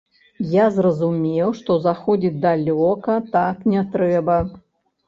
[0.53, 4.43] Я зразумеў, што заходзіць далёка, так не трэба.